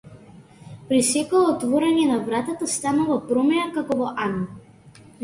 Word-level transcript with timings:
При 0.91 1.01
секое 1.09 1.41
отворање 1.49 2.05
на 2.11 2.17
вратата 2.29 2.69
станува 2.77 3.19
промаја 3.33 3.67
како 3.77 3.99
во 4.01 4.09
ан. 4.25 4.35